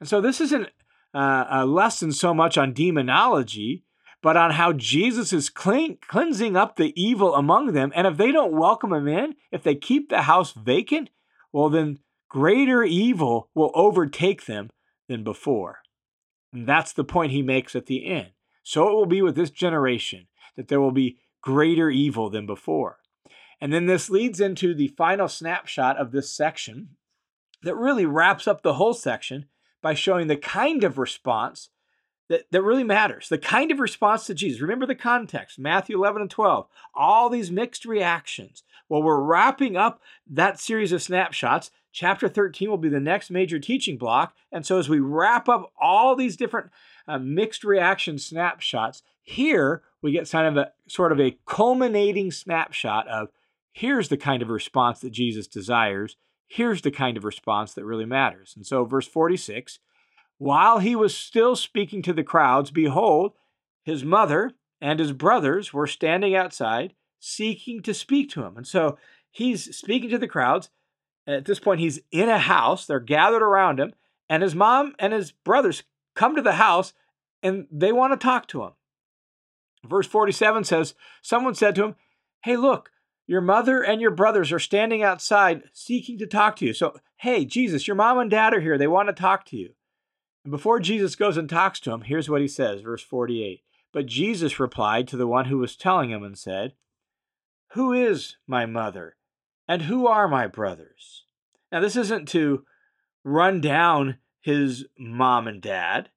And 0.00 0.08
so 0.08 0.20
this 0.20 0.40
isn't 0.40 0.68
uh, 1.14 1.46
a 1.48 1.66
lesson 1.66 2.12
so 2.12 2.34
much 2.34 2.58
on 2.58 2.72
demonology, 2.72 3.84
but 4.22 4.36
on 4.36 4.52
how 4.52 4.72
Jesus 4.72 5.32
is 5.32 5.48
clean, 5.48 5.98
cleansing 6.06 6.56
up 6.56 6.76
the 6.76 6.92
evil 7.00 7.34
among 7.34 7.72
them. 7.72 7.92
And 7.94 8.06
if 8.06 8.16
they 8.16 8.32
don't 8.32 8.52
welcome 8.52 8.92
him 8.92 9.08
in, 9.08 9.34
if 9.52 9.62
they 9.62 9.74
keep 9.74 10.08
the 10.08 10.22
house 10.22 10.52
vacant, 10.52 11.10
well, 11.52 11.68
then 11.68 11.98
greater 12.28 12.82
evil 12.82 13.50
will 13.54 13.70
overtake 13.74 14.46
them 14.46 14.68
than 15.08 15.24
before. 15.24 15.78
And 16.52 16.66
that's 16.66 16.92
the 16.92 17.04
point 17.04 17.32
he 17.32 17.42
makes 17.42 17.74
at 17.76 17.86
the 17.86 18.06
end. 18.06 18.30
So 18.62 18.88
it 18.88 18.94
will 18.94 19.06
be 19.06 19.22
with 19.22 19.36
this 19.36 19.50
generation 19.50 20.26
that 20.56 20.68
there 20.68 20.80
will 20.80 20.92
be 20.92 21.18
greater 21.40 21.88
evil 21.88 22.30
than 22.30 22.46
before. 22.46 22.98
And 23.60 23.72
then 23.72 23.86
this 23.86 24.10
leads 24.10 24.40
into 24.40 24.74
the 24.74 24.88
final 24.88 25.28
snapshot 25.28 25.96
of 25.96 26.10
this 26.10 26.34
section 26.34 26.96
that 27.62 27.76
really 27.76 28.04
wraps 28.04 28.46
up 28.46 28.62
the 28.62 28.74
whole 28.74 28.94
section 28.94 29.46
by 29.86 29.94
showing 29.94 30.26
the 30.26 30.36
kind 30.36 30.82
of 30.82 30.98
response 30.98 31.70
that, 32.28 32.50
that 32.50 32.62
really 32.62 32.82
matters. 32.82 33.28
The 33.28 33.38
kind 33.38 33.70
of 33.70 33.78
response 33.78 34.26
to 34.26 34.34
Jesus. 34.34 34.60
Remember 34.60 34.84
the 34.84 34.96
context 34.96 35.60
Matthew 35.60 35.96
11 35.96 36.22
and 36.22 36.30
12. 36.30 36.66
All 36.92 37.30
these 37.30 37.52
mixed 37.52 37.84
reactions. 37.84 38.64
Well, 38.88 39.00
we're 39.00 39.20
wrapping 39.20 39.76
up 39.76 40.02
that 40.28 40.58
series 40.58 40.90
of 40.90 41.04
snapshots. 41.04 41.70
Chapter 41.92 42.28
13 42.28 42.68
will 42.68 42.78
be 42.78 42.88
the 42.88 42.98
next 42.98 43.30
major 43.30 43.60
teaching 43.60 43.96
block. 43.96 44.34
And 44.50 44.66
so, 44.66 44.76
as 44.80 44.88
we 44.88 44.98
wrap 44.98 45.48
up 45.48 45.72
all 45.80 46.16
these 46.16 46.36
different 46.36 46.70
uh, 47.06 47.20
mixed 47.20 47.62
reaction 47.62 48.18
snapshots, 48.18 49.04
here 49.22 49.84
we 50.02 50.10
get 50.10 50.28
kind 50.28 50.48
of 50.48 50.56
a 50.56 50.72
sort 50.88 51.12
of 51.12 51.20
a 51.20 51.38
culminating 51.46 52.32
snapshot 52.32 53.06
of 53.06 53.28
here's 53.70 54.08
the 54.08 54.16
kind 54.16 54.42
of 54.42 54.48
response 54.48 54.98
that 54.98 55.10
Jesus 55.10 55.46
desires 55.46 56.16
here's 56.48 56.82
the 56.82 56.90
kind 56.90 57.16
of 57.16 57.24
response 57.24 57.74
that 57.74 57.84
really 57.84 58.04
matters. 58.04 58.54
And 58.56 58.66
so, 58.66 58.84
verse 58.84 59.06
46 59.06 59.78
while 60.38 60.80
he 60.80 60.94
was 60.94 61.16
still 61.16 61.56
speaking 61.56 62.02
to 62.02 62.12
the 62.12 62.24
crowds, 62.24 62.70
behold, 62.70 63.32
his 63.84 64.04
mother 64.04 64.52
and 64.80 65.00
his 65.00 65.12
brothers 65.12 65.72
were 65.72 65.86
standing 65.86 66.34
outside 66.34 66.94
seeking 67.18 67.82
to 67.82 67.94
speak 67.94 68.30
to 68.30 68.44
him. 68.44 68.56
And 68.56 68.66
so 68.66 68.98
he's 69.30 69.76
speaking 69.76 70.10
to 70.10 70.18
the 70.18 70.28
crowds. 70.28 70.68
At 71.26 71.46
this 71.46 71.58
point, 71.58 71.80
he's 71.80 72.00
in 72.12 72.28
a 72.28 72.38
house, 72.38 72.86
they're 72.86 73.00
gathered 73.00 73.42
around 73.42 73.80
him, 73.80 73.94
and 74.28 74.42
his 74.42 74.54
mom 74.54 74.94
and 74.98 75.12
his 75.12 75.32
brothers 75.32 75.82
come 76.14 76.36
to 76.36 76.42
the 76.42 76.52
house 76.52 76.92
and 77.42 77.66
they 77.70 77.92
want 77.92 78.12
to 78.12 78.24
talk 78.24 78.46
to 78.48 78.62
him. 78.62 78.72
Verse 79.84 80.06
47 80.06 80.64
says, 80.64 80.94
Someone 81.22 81.54
said 81.54 81.74
to 81.76 81.84
him, 81.84 81.96
Hey, 82.42 82.56
look, 82.56 82.90
your 83.26 83.40
mother 83.40 83.82
and 83.82 84.00
your 84.00 84.10
brothers 84.10 84.52
are 84.52 84.58
standing 84.58 85.02
outside 85.02 85.64
seeking 85.72 86.18
to 86.18 86.26
talk 86.26 86.56
to 86.56 86.66
you. 86.66 86.72
So, 86.72 86.96
hey, 87.18 87.44
Jesus, 87.44 87.86
your 87.86 87.96
mom 87.96 88.18
and 88.18 88.30
dad 88.30 88.54
are 88.54 88.60
here. 88.60 88.78
They 88.78 88.86
want 88.86 89.08
to 89.08 89.12
talk 89.12 89.44
to 89.46 89.56
you. 89.56 89.70
And 90.44 90.52
before 90.52 90.78
Jesus 90.78 91.16
goes 91.16 91.36
and 91.36 91.48
talks 91.48 91.80
to 91.80 91.92
him, 91.92 92.02
here's 92.02 92.30
what 92.30 92.40
he 92.40 92.48
says, 92.48 92.82
verse 92.82 93.02
48. 93.02 93.62
But 93.92 94.06
Jesus 94.06 94.60
replied 94.60 95.08
to 95.08 95.16
the 95.16 95.26
one 95.26 95.46
who 95.46 95.58
was 95.58 95.76
telling 95.76 96.10
him 96.10 96.22
and 96.22 96.38
said, 96.38 96.74
Who 97.72 97.92
is 97.92 98.36
my 98.46 98.64
mother? 98.66 99.16
And 99.66 99.82
who 99.82 100.06
are 100.06 100.28
my 100.28 100.46
brothers? 100.46 101.24
Now, 101.72 101.80
this 101.80 101.96
isn't 101.96 102.28
to 102.28 102.64
run 103.24 103.60
down 103.60 104.18
his 104.40 104.86
mom 104.96 105.48
and 105.48 105.60
dad. 105.60 106.10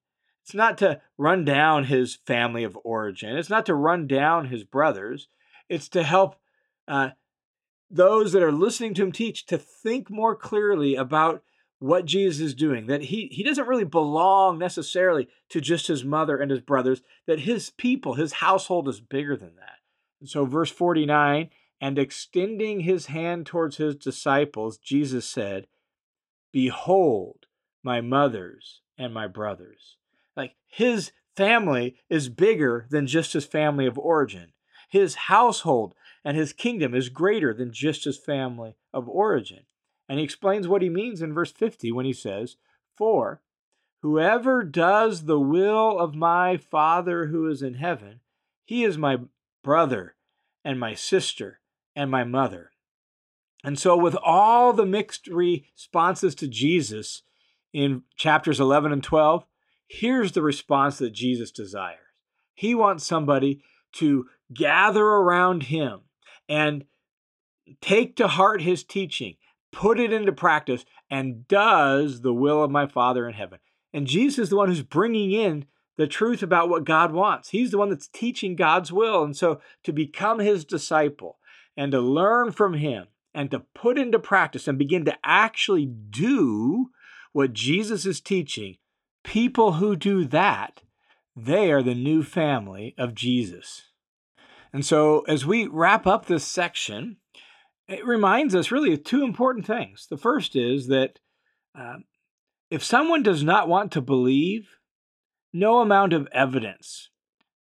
It's 0.44 0.54
not 0.54 0.78
to 0.80 1.02
run 1.18 1.46
down 1.46 1.86
his 1.86 2.20
family 2.28 2.64
of 2.64 2.78
origin. 2.84 3.36
It's 3.36 3.50
not 3.50 3.66
to 3.66 3.74
run 3.74 4.06
down 4.06 4.46
his 4.46 4.64
brothers. 4.64 5.28
It's 5.68 5.90
to 5.90 6.04
help 6.04 6.39
uh, 6.90 7.12
those 7.90 8.34
that 8.34 8.44
are 8.44 8.52
listening 8.52 8.94
to 8.96 9.04
him 9.04 9.12
teach 9.12 9.46
to 9.46 9.58
think 9.58 10.10
more 10.10 10.36
clearly 10.36 10.96
about 10.96 11.44
what 11.80 12.06
Jesus 12.06 12.42
is 12.42 12.54
doing, 12.54 12.88
that 12.88 13.04
he, 13.04 13.30
he 13.32 13.42
doesn't 13.42 13.68
really 13.68 13.86
belong 13.86 14.58
necessarily 14.58 15.30
to 15.50 15.62
just 15.62 15.88
his 15.88 16.04
mother 16.04 16.38
and 16.38 16.52
his 16.52 16.60
brothers, 16.60 17.02
that 17.26 17.42
his 17.42 17.70
people, 17.70 18.16
his 18.16 18.34
household 18.34 18.90
is 18.90 19.00
bigger 19.00 19.38
than 19.38 19.56
that. 19.56 19.78
And 20.20 20.30
so, 20.30 20.46
verse 20.46 20.70
49 20.70 21.50
and 21.82 21.98
extending 21.98 22.82
his 22.82 23.06
hand 23.06 23.46
towards 23.46 23.78
his 23.78 23.96
disciples, 23.96 24.78
Jesus 24.78 25.26
said, 25.26 25.68
Behold, 26.52 27.46
my 27.84 28.02
mothers 28.02 28.82
and 28.98 29.14
my 29.14 29.28
brothers. 29.28 29.96
Like 30.36 30.56
his 30.68 31.12
family 31.38 31.96
is 32.10 32.28
bigger 32.28 32.86
than 32.90 33.08
just 33.08 33.34
his 33.34 33.46
family 33.46 33.86
of 33.86 33.98
origin. 33.98 34.52
His 34.90 35.16
household 35.16 35.94
and 36.24 36.36
his 36.36 36.54
kingdom 36.54 36.94
is 36.94 37.10
greater 37.10 37.54
than 37.54 37.72
just 37.72 38.04
his 38.04 38.18
family 38.18 38.76
of 38.94 39.08
origin. 39.08 39.66
And 40.08 40.20
he 40.20 40.26
explains 40.26 40.68
what 40.68 40.82
he 40.82 40.90
means 40.90 41.22
in 41.22 41.34
verse 41.34 41.52
50 41.52 41.92
when 41.92 42.06
he 42.06 42.14
says, 42.14 42.56
For 42.96 43.42
whoever 44.02 44.64
does 44.64 45.26
the 45.26 45.40
will 45.40 46.00
of 46.00 46.16
my 46.16 46.58
Father 46.58 47.28
who 47.28 47.48
is 47.48 47.62
in 47.62 47.76
heaven, 47.76 48.22
he 48.66 48.84
is 48.84 48.98
my 48.98 49.18
brother 49.64 50.16
and 50.64 50.80
my 50.80 50.94
sister 50.94 51.60
and 51.96 52.10
my 52.10 52.24
mother. 52.24 52.72
And 53.64 53.78
so, 53.78 53.98
with 53.98 54.16
all 54.24 54.72
the 54.72 54.86
mixed 54.86 55.28
responses 55.28 56.34
to 56.36 56.48
Jesus 56.48 57.24
in 57.74 58.04
chapters 58.16 58.60
11 58.60 58.92
and 58.92 59.04
12, 59.04 59.46
here's 59.88 60.32
the 60.32 60.42
response 60.42 60.98
that 61.00 61.12
Jesus 61.12 61.52
desires. 61.52 61.98
He 62.54 62.74
wants 62.74 63.06
somebody 63.06 63.62
to 63.94 64.28
gather 64.54 65.04
around 65.04 65.64
him 65.64 66.02
and 66.50 66.84
take 67.82 68.16
to 68.18 68.28
heart 68.28 68.62
his 68.62 68.84
teaching, 68.84 69.36
put 69.72 70.00
it 70.00 70.12
into 70.12 70.34
practice, 70.34 70.84
and 71.10 71.48
does 71.48 72.22
the 72.22 72.34
will 72.34 72.64
of 72.64 72.72
my 72.72 72.88
Father 72.88 73.28
in 73.28 73.36
heaven. 73.36 73.60
And 73.94 74.08
Jesus 74.08 74.40
is 74.40 74.50
the 74.50 74.58
one 74.58 74.68
who's 74.68 74.82
bringing 74.82 75.32
in 75.32 75.66
the 75.98 76.08
truth 76.08 76.42
about 76.42 76.70
what 76.70 76.86
God 76.86 77.12
wants. 77.12 77.50
He's 77.50 77.72
the 77.72 77.78
one 77.78 77.90
that's 77.90 78.08
teaching 78.08 78.56
God's 78.56 78.92
will. 78.92 79.24
And 79.24 79.36
so 79.36 79.62
to 79.84 79.92
become 79.92 80.40
his 80.40 80.66
disciple 80.66 81.38
and 81.76 81.92
to 81.92 82.00
learn 82.00 82.52
from 82.52 82.76
him 82.76 83.08
and 83.34 83.52
to 83.52 83.66
put 83.76 83.98
into 83.98 84.18
practice 84.18 84.68
and 84.68 84.78
begin 84.78 85.06
to 85.06 85.18
actually 85.24 85.86
do 85.86 86.90
what 87.32 87.54
Jesus 87.54 88.06
is 88.06 88.22
teaching, 88.22 88.78
people 89.24 89.74
who 89.74 89.96
do 89.96 90.26
that, 90.26 90.82
they 91.36 91.72
are 91.72 91.84
the 91.84 91.96
new 91.96 92.24
family 92.24 92.96
of 92.98 93.14
Jesus. 93.14 93.89
And 94.72 94.86
so 94.86 95.22
as 95.22 95.46
we 95.46 95.68
wrap 95.68 96.06
up 96.06 96.26
this 96.26 96.46
section, 96.46 97.18
it 97.88 98.06
reminds 98.06 98.54
us 98.54 98.72
really 98.72 98.94
of 98.94 99.04
two 99.04 99.24
important 99.24 99.66
things. 99.66 100.08
The 100.10 100.18
first 100.18 100.56
is 100.56 100.88
that 100.88 101.20
uh, 101.78 101.98
if 102.70 102.84
someone 102.84 103.24
does 103.24 103.44
not 103.44 103.68
want 103.68 103.92
to 103.94 104.02
believe, 104.02 104.78
no 105.52 105.80
amount 105.80 106.14
of 106.14 106.28
evidence, 106.32 107.10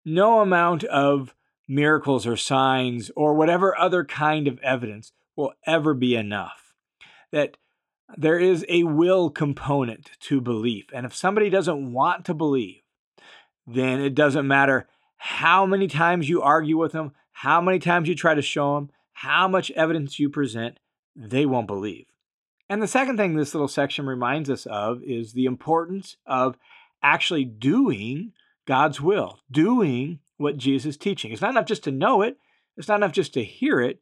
no 0.04 0.40
amount 0.40 0.84
of 0.84 1.34
miracles 1.66 2.26
or 2.26 2.36
signs 2.36 3.10
or 3.16 3.34
whatever 3.34 3.78
other 3.78 4.04
kind 4.04 4.46
of 4.46 4.58
evidence 4.60 5.12
will 5.36 5.52
ever 5.66 5.94
be 5.94 6.14
enough. 6.14 6.74
That 7.32 7.56
there 8.16 8.38
is 8.38 8.64
a 8.68 8.84
will 8.84 9.30
component 9.30 10.10
to 10.20 10.40
belief. 10.40 10.86
And 10.94 11.04
if 11.04 11.14
somebody 11.14 11.50
doesn't 11.50 11.92
want 11.92 12.24
to 12.26 12.34
believe, 12.34 12.82
then 13.66 14.00
it 14.00 14.14
doesn't 14.14 14.46
matter 14.46 14.88
how 15.18 15.66
many 15.66 15.88
times 15.88 16.28
you 16.28 16.40
argue 16.40 16.78
with 16.78 16.92
them, 16.92 17.12
how 17.32 17.60
many 17.60 17.78
times 17.78 18.08
you 18.08 18.14
try 18.14 18.34
to 18.34 18.42
show 18.42 18.76
them, 18.76 18.90
how 19.12 19.48
much 19.48 19.70
evidence 19.72 20.18
you 20.18 20.30
present, 20.30 20.78
they 21.14 21.44
won't 21.44 21.66
believe. 21.66 22.06
And 22.68 22.82
the 22.82 22.86
second 22.86 23.16
thing 23.16 23.34
this 23.34 23.54
little 23.54 23.68
section 23.68 24.06
reminds 24.06 24.48
us 24.48 24.66
of 24.66 25.02
is 25.02 25.32
the 25.32 25.46
importance 25.46 26.16
of 26.26 26.56
actually 27.02 27.44
doing 27.44 28.32
God's 28.66 29.00
will, 29.00 29.40
doing 29.50 30.20
what 30.36 30.56
Jesus 30.56 30.90
is 30.90 30.96
teaching. 30.96 31.32
It's 31.32 31.40
not 31.40 31.50
enough 31.50 31.66
just 31.66 31.84
to 31.84 31.90
know 31.90 32.22
it, 32.22 32.38
it's 32.76 32.88
not 32.88 32.96
enough 32.96 33.12
just 33.12 33.34
to 33.34 33.44
hear 33.44 33.80
it. 33.80 34.00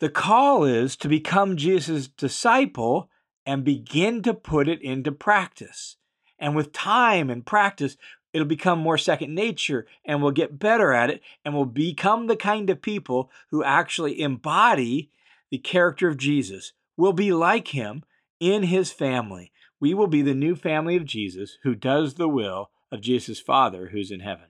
The 0.00 0.10
call 0.10 0.64
is 0.64 0.96
to 0.96 1.08
become 1.08 1.56
Jesus' 1.56 2.08
disciple 2.08 3.08
and 3.46 3.64
begin 3.64 4.22
to 4.22 4.34
put 4.34 4.68
it 4.68 4.82
into 4.82 5.10
practice. 5.10 5.96
And 6.38 6.54
with 6.54 6.72
time 6.72 7.30
and 7.30 7.44
practice, 7.44 7.96
it'll 8.38 8.48
become 8.48 8.78
more 8.78 8.98
second 8.98 9.34
nature 9.34 9.86
and 10.04 10.22
we'll 10.22 10.30
get 10.30 10.58
better 10.58 10.92
at 10.92 11.10
it 11.10 11.20
and 11.44 11.54
we'll 11.54 11.64
become 11.64 12.26
the 12.26 12.36
kind 12.36 12.70
of 12.70 12.80
people 12.80 13.30
who 13.50 13.64
actually 13.64 14.20
embody 14.20 15.10
the 15.50 15.58
character 15.58 16.08
of 16.08 16.16
Jesus. 16.16 16.72
We'll 16.96 17.12
be 17.12 17.32
like 17.32 17.68
him 17.68 18.04
in 18.40 18.64
his 18.64 18.92
family 18.92 19.52
we 19.80 19.94
will 19.94 20.06
be 20.06 20.22
the 20.22 20.34
new 20.34 20.54
family 20.54 20.96
of 20.96 21.04
Jesus 21.04 21.58
who 21.62 21.74
does 21.74 22.14
the 22.14 22.28
will 22.28 22.70
of 22.90 23.00
Jesus' 23.00 23.40
Father 23.40 23.88
who's 23.88 24.10
in 24.10 24.20
heaven. 24.20 24.46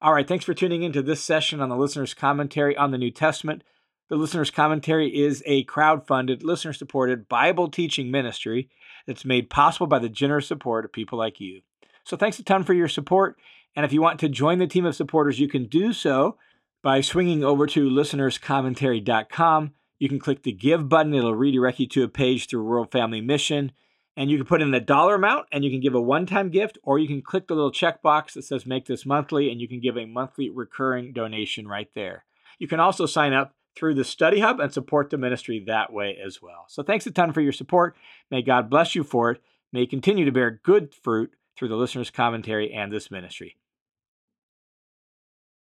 All 0.00 0.12
right, 0.12 0.26
thanks 0.26 0.44
for 0.44 0.54
tuning 0.54 0.82
into 0.82 1.02
this 1.02 1.22
session 1.22 1.60
on 1.60 1.68
the 1.68 1.76
listener's 1.76 2.14
commentary 2.14 2.76
on 2.76 2.90
the 2.90 2.98
New 2.98 3.10
Testament. 3.10 3.62
The 4.08 4.16
listener's 4.16 4.50
commentary 4.50 5.08
is 5.16 5.42
a 5.46 5.64
crowd-funded, 5.64 6.44
listener-supported 6.44 7.28
Bible 7.28 7.68
teaching 7.68 8.10
ministry 8.10 8.68
that's 9.06 9.24
made 9.24 9.50
possible 9.50 9.86
by 9.86 9.98
the 9.98 10.08
generous 10.08 10.46
support 10.46 10.84
of 10.84 10.92
people 10.92 11.18
like 11.18 11.40
you. 11.40 11.62
So 12.06 12.16
thanks 12.16 12.38
a 12.38 12.42
ton 12.42 12.64
for 12.64 12.72
your 12.72 12.88
support. 12.88 13.36
And 13.74 13.84
if 13.84 13.92
you 13.92 14.00
want 14.00 14.20
to 14.20 14.28
join 14.28 14.58
the 14.58 14.66
team 14.66 14.86
of 14.86 14.96
supporters, 14.96 15.38
you 15.38 15.48
can 15.48 15.66
do 15.66 15.92
so 15.92 16.38
by 16.82 17.00
swinging 17.02 17.44
over 17.44 17.66
to 17.66 17.90
listenerscommentary.com. 17.90 19.72
You 19.98 20.08
can 20.08 20.18
click 20.18 20.42
the 20.42 20.52
Give 20.52 20.88
button. 20.88 21.14
It'll 21.14 21.34
redirect 21.34 21.80
you 21.80 21.88
to 21.88 22.04
a 22.04 22.08
page 22.08 22.48
through 22.48 22.64
World 22.64 22.90
Family 22.90 23.20
Mission 23.20 23.72
and 24.16 24.30
you 24.30 24.38
can 24.38 24.46
put 24.46 24.62
in 24.62 24.72
a 24.72 24.80
dollar 24.80 25.14
amount 25.14 25.46
and 25.52 25.64
you 25.64 25.70
can 25.70 25.80
give 25.80 25.94
a 25.94 26.00
one-time 26.00 26.50
gift 26.50 26.78
or 26.82 26.98
you 26.98 27.06
can 27.06 27.22
click 27.22 27.46
the 27.46 27.54
little 27.54 27.70
checkbox 27.72 28.32
that 28.32 28.42
says 28.42 28.66
make 28.66 28.86
this 28.86 29.04
monthly 29.04 29.50
and 29.50 29.60
you 29.60 29.68
can 29.68 29.80
give 29.80 29.96
a 29.96 30.06
monthly 30.06 30.48
recurring 30.48 31.12
donation 31.12 31.68
right 31.68 31.90
there 31.94 32.24
you 32.58 32.66
can 32.66 32.80
also 32.80 33.06
sign 33.06 33.32
up 33.32 33.54
through 33.76 33.94
the 33.94 34.04
study 34.04 34.40
hub 34.40 34.58
and 34.58 34.72
support 34.72 35.10
the 35.10 35.18
ministry 35.18 35.62
that 35.66 35.92
way 35.92 36.16
as 36.24 36.40
well 36.40 36.64
so 36.68 36.82
thanks 36.82 37.06
a 37.06 37.10
ton 37.10 37.32
for 37.32 37.40
your 37.40 37.52
support 37.52 37.94
may 38.30 38.42
god 38.42 38.70
bless 38.70 38.94
you 38.94 39.04
for 39.04 39.32
it 39.32 39.42
may 39.72 39.86
continue 39.86 40.24
to 40.24 40.32
bear 40.32 40.60
good 40.64 40.94
fruit 40.94 41.32
through 41.56 41.68
the 41.68 41.76
listener's 41.76 42.10
commentary 42.10 42.72
and 42.72 42.92
this 42.92 43.10
ministry 43.10 43.56